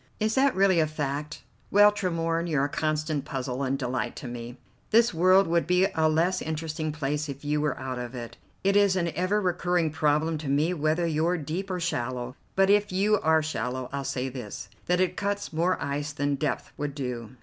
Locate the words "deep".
11.37-11.69